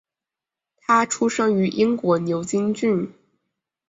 [0.77, 3.13] 他出生于英国牛津郡。